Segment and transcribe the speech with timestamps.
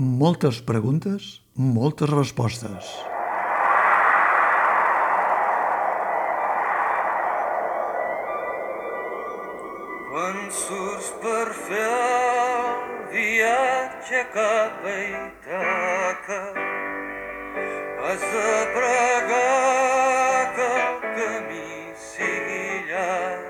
[0.00, 2.86] Moltes preguntes, moltes respostes.
[10.08, 12.80] Quan surts per fer el
[13.12, 16.40] viatge cap a Ítaca,
[18.00, 21.70] has de pregar que el camí
[22.08, 23.48] sigui llarg.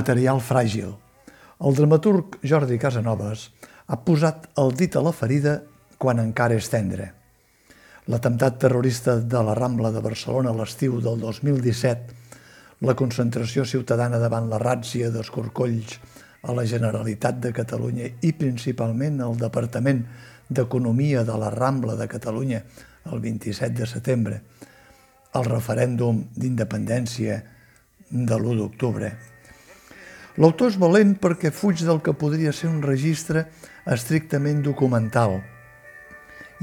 [0.00, 0.96] Material fràgil.
[1.62, 3.44] El dramaturg Jordi Casanovas
[3.86, 5.60] ha posat el dit a la ferida
[5.94, 7.04] quan encara és tendre.
[8.10, 12.16] L'atemptat terrorista de la Rambla de Barcelona a l'estiu del 2017,
[12.82, 16.00] la concentració ciutadana davant la ràtzia d'escorcolls
[16.42, 20.02] a la Generalitat de Catalunya i principalment al Departament
[20.50, 22.64] d'Economia de la Rambla de Catalunya
[23.12, 24.40] el 27 de setembre,
[25.38, 27.38] el referèndum d'independència
[28.10, 29.12] de l'1 d'octubre,
[30.40, 33.44] L'autor és valent perquè fuig del que podria ser un registre
[33.84, 35.42] estrictament documental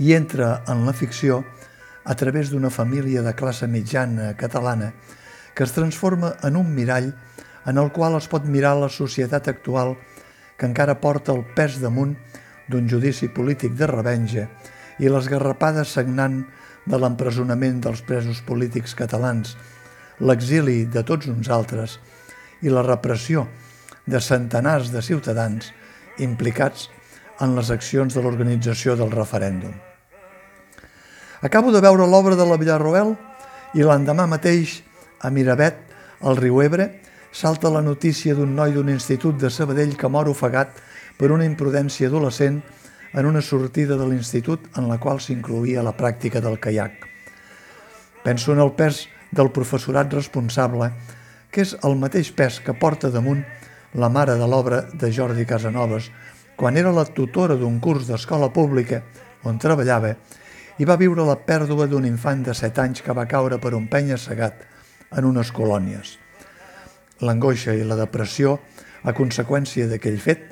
[0.02, 1.44] i entra en la ficció
[2.10, 4.94] a través d'una família de classe mitjana catalana
[5.54, 7.12] que es transforma en un mirall
[7.70, 9.98] en el qual es pot mirar la societat actual
[10.58, 12.16] que encara porta el pes damunt
[12.70, 14.48] d'un judici polític de revenja
[14.98, 16.42] i les garrapades sagnant
[16.90, 19.54] de l'empresonament dels presos polítics catalans,
[20.20, 22.00] l'exili de tots uns altres
[22.62, 23.48] i la repressió
[24.10, 25.72] de centenars de ciutadans
[26.20, 26.90] implicats
[27.40, 29.72] en les accions de l'organització del referèndum.
[31.42, 33.14] Acabo de veure l'obra de la Villarroel
[33.78, 34.82] i l'endemà mateix,
[35.24, 35.78] a Miravet,
[36.20, 36.90] al riu Ebre,
[37.32, 40.74] salta la notícia d'un noi d'un institut de Sabadell que mor ofegat
[41.20, 42.60] per una imprudència adolescent
[43.14, 47.06] en una sortida de l'institut en la qual s'incluïa la pràctica del caiac.
[48.24, 50.92] Penso en el pes del professorat responsable,
[51.52, 53.44] que és el mateix pes que porta damunt
[53.94, 56.10] la mare de l'obra de Jordi Casanovas,
[56.56, 59.02] quan era la tutora d'un curs d'escola pública
[59.48, 60.14] on treballava
[60.80, 63.88] i va viure la pèrdua d'un infant de 7 anys que va caure per un
[63.88, 64.62] penya segat
[65.16, 66.18] en unes colònies.
[67.26, 68.60] L'angoixa i la depressió,
[69.04, 70.46] a conseqüència d'aquell fet,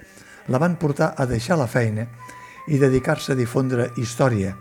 [0.48, 2.08] la van portar a deixar la feina
[2.68, 4.56] i dedicar-se a difondre història,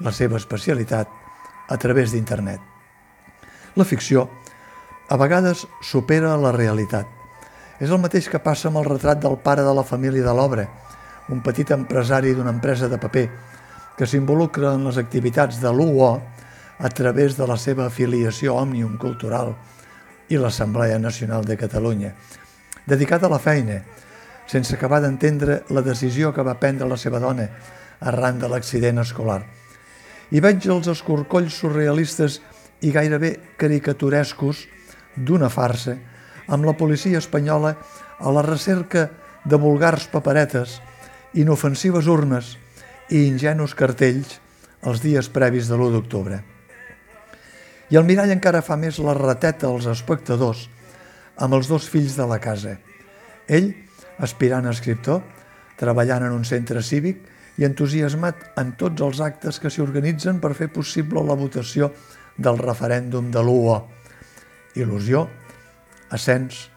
[0.00, 1.08] la seva especialitat,
[1.68, 2.60] a través d'internet.
[3.76, 4.28] La ficció
[5.08, 7.06] a vegades supera la realitat
[7.80, 10.64] és el mateix que passa amb el retrat del pare de la família de l'obra,
[11.28, 13.24] un petit empresari d'una empresa de paper
[13.98, 16.10] que s'involucra en les activitats de l'UO
[16.78, 19.54] a través de la seva afiliació Òmnium Cultural
[20.30, 22.14] i l'Assemblea Nacional de Catalunya,
[22.86, 23.82] dedicat a la feina,
[24.46, 27.48] sense acabar d'entendre la decisió que va prendre la seva dona
[28.00, 29.42] arran de l'accident escolar.
[30.30, 32.40] I veig els escorcolls surrealistes
[32.82, 34.66] i gairebé caricaturescos
[35.16, 35.96] d'una farsa
[36.48, 37.74] amb la policia espanyola
[38.18, 39.08] a la recerca
[39.44, 40.80] de vulgars paperetes,
[41.34, 42.54] inofensives urnes
[43.10, 44.38] i ingenus cartells
[44.84, 46.40] els dies previs de l'1 d'octubre.
[47.92, 50.68] I el mirall encara fa més la rateta als espectadors
[51.36, 52.78] amb els dos fills de la casa.
[53.48, 53.72] Ell,
[54.22, 55.20] aspirant a escriptor,
[55.80, 57.20] treballant en un centre cívic
[57.58, 61.90] i entusiasmat en tots els actes que s'hi organitzen per fer possible la votació
[62.36, 63.76] del referèndum de l'UO.
[64.74, 65.28] Il·lusió,
[66.10, 66.68] ascens,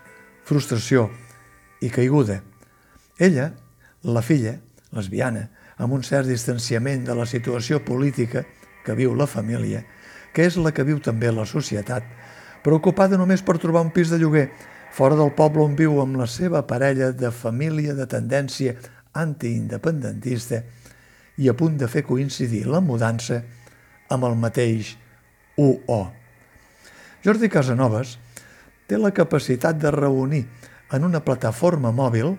[0.45, 1.07] frustració
[1.81, 2.41] i caiguda.
[3.17, 3.51] Ella,
[4.05, 4.57] la filla,
[4.93, 5.47] lesbiana,
[5.77, 8.45] amb un cert distanciament de la situació política
[8.85, 9.83] que viu la família,
[10.33, 12.05] que és la que viu també la societat,
[12.63, 14.47] preocupada només per trobar un pis de lloguer
[14.93, 18.75] fora del poble on viu amb la seva parella de família de tendència
[19.17, 20.61] antiindependentista
[21.37, 23.41] i a punt de fer coincidir la mudança
[24.09, 24.95] amb el mateix
[25.57, 26.26] UO.
[27.27, 28.13] Jordi Casanovas
[28.87, 30.45] té la capacitat de reunir
[30.95, 32.29] en una plataforma mòbil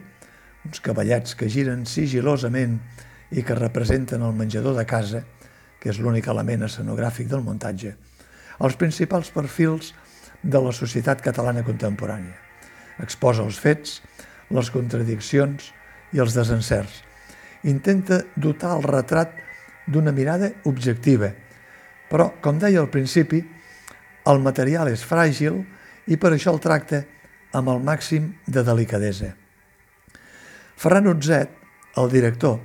[0.65, 2.79] uns cavallets que giren sigilosament
[3.29, 5.21] i que representen el menjador de casa,
[5.77, 7.93] que és l'únic element escenogràfic del muntatge,
[8.65, 9.93] els principals perfils
[10.41, 12.39] de la societat catalana contemporània.
[13.05, 14.01] Exposa els fets,
[14.49, 15.69] les contradiccions
[16.17, 17.03] i els desencerts.
[17.69, 19.37] Intenta dotar el retrat
[19.85, 21.35] d'una mirada objectiva,
[22.09, 23.45] però, com deia al principi,
[24.29, 25.63] el material és fràgil
[26.09, 27.03] i per això el tracta
[27.57, 29.33] amb el màxim de delicadesa.
[30.79, 31.51] Ferran Utzet,
[31.99, 32.59] el director,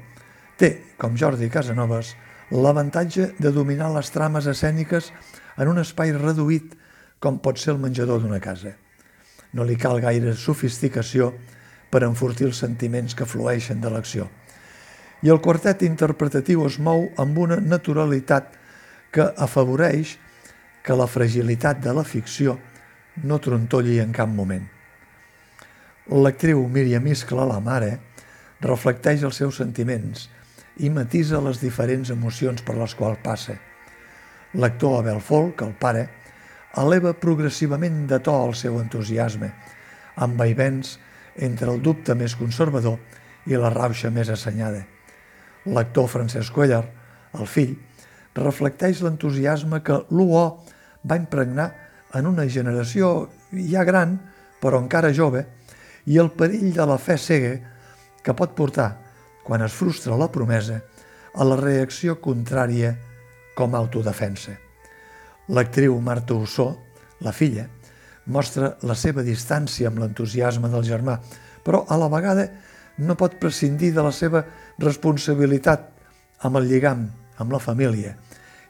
[0.60, 2.13] té, com Jordi Casanovas,
[2.51, 5.10] l'avantatge de dominar les trames escèniques
[5.57, 6.75] en un espai reduït
[7.24, 8.75] com pot ser el menjador d'una casa.
[9.54, 11.31] No li cal gaire sofisticació
[11.94, 14.27] per enfortir els sentiments que flueixen de l'acció.
[15.24, 18.51] I el quartet interpretatiu es mou amb una naturalitat
[19.13, 20.18] que afavoreix
[20.83, 22.57] que la fragilitat de la ficció
[23.24, 24.65] no trontolli en cap moment.
[26.12, 27.94] L'actriu Míriam Iscla, la mare,
[28.63, 30.27] reflecteix els seus sentiments
[30.83, 33.56] i matisa les diferents emocions per les quals passa.
[34.59, 36.07] L'actor Abel Folk, el pare,
[36.77, 39.53] eleva progressivament de to el seu entusiasme,
[40.15, 40.97] amb vaivens
[41.36, 43.00] entre el dubte més conservador
[43.50, 44.83] i la rauxa més assenyada.
[45.65, 46.83] L'actor Francesc Cuellar,
[47.39, 47.77] el fill,
[48.36, 50.44] reflecteix l'entusiasme que l'UO
[51.03, 51.69] va impregnar
[52.13, 54.17] en una generació ja gran,
[54.61, 55.45] però encara jove,
[56.05, 57.53] i el perill de la fe cega
[58.23, 58.89] que pot portar,
[59.44, 60.79] quan es frustra la promesa,
[61.33, 62.94] a la reacció contrària
[63.57, 64.53] com a autodefensa.
[65.50, 66.69] L'actriu Marta Ossó,
[67.25, 67.65] la filla,
[68.25, 71.17] mostra la seva distància amb l'entusiasme del germà,
[71.63, 72.47] però a la vegada
[73.03, 74.44] no pot prescindir de la seva
[74.79, 75.89] responsabilitat
[76.45, 77.07] amb el lligam,
[77.41, 78.13] amb la família,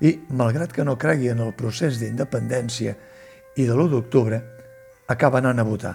[0.03, 2.95] i, malgrat que no cregui en el procés d'independència
[3.55, 4.41] i de l'1 d'octubre,
[5.07, 5.94] acaba anant a votar.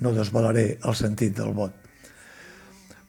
[0.00, 1.74] No desvalaré el sentit del vot.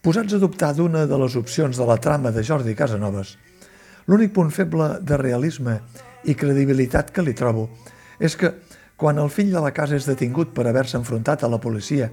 [0.02, 3.36] Posats a dubtar d'una de les opcions de la trama de Jordi Casanovas,
[4.10, 5.78] l'únic punt feble de realisme
[6.26, 7.68] i credibilitat que li trobo
[8.18, 8.50] és que
[8.98, 12.10] quan el fill de la casa és detingut per haver-se enfrontat a la policia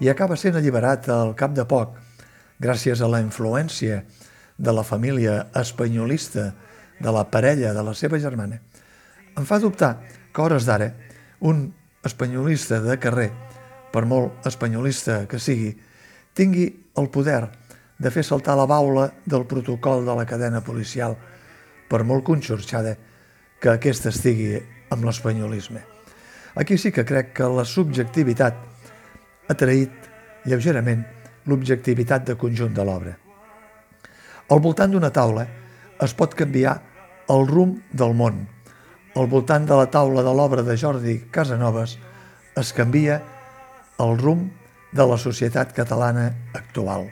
[0.00, 1.96] i acaba sent alliberat al cap de poc,
[2.60, 4.02] gràcies a la influència
[4.56, 6.54] de la família espanyolista
[7.00, 8.60] de la parella de la seva germana,
[9.36, 9.98] em fa dubtar
[10.32, 10.92] que hores d'ara
[11.40, 11.68] un
[12.04, 13.30] espanyolista de carrer,
[13.92, 15.74] per molt espanyolista que sigui,
[16.36, 17.46] tingui el poder
[17.98, 21.16] de fer saltar la baula del protocol de la cadena policial,
[21.88, 22.96] per molt conxorxada
[23.60, 24.56] que aquesta estigui
[24.90, 25.82] amb l'espanyolisme.
[26.56, 28.56] Aquí sí que crec que la subjectivitat
[29.48, 29.92] ha traït
[30.48, 31.04] lleugerament
[31.46, 33.14] l'objectivitat de conjunt de l'obra.
[34.50, 35.46] Al voltant d'una taula
[36.02, 36.80] es pot canviar
[37.32, 38.44] el rumb del món.
[39.16, 41.96] Al voltant de la taula de l'obra de Jordi Casanovas
[42.56, 43.20] es canvia
[44.02, 44.50] el rumb
[44.92, 47.08] de la societat catalana actual.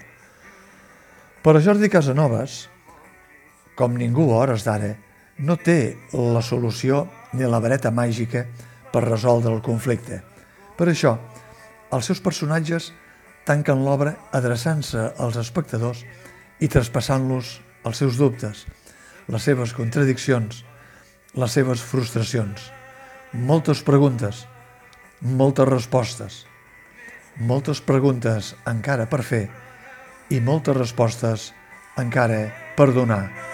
[1.45, 2.69] Per a Jordi Casanovas,
[3.77, 4.95] com ningú a hores d'ara,
[5.39, 8.45] no té la solució ni la vareta màgica
[8.93, 10.21] per resoldre el conflicte.
[10.79, 11.17] Per això,
[11.93, 12.93] els seus personatges
[13.45, 16.05] tanquen l'obra adreçant-se als espectadors
[16.61, 18.65] i traspassant-los els seus dubtes,
[19.29, 20.65] les seves contradiccions,
[21.35, 22.71] les seves frustracions.
[23.33, 24.45] Moltes preguntes,
[25.21, 26.45] moltes respostes,
[27.41, 29.45] moltes preguntes encara per fer
[30.31, 31.51] i moltes respostes
[31.99, 32.47] encara
[32.79, 33.54] per donar.